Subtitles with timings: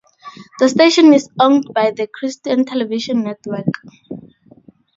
[0.57, 3.67] The station is owned by the Christian Television Network.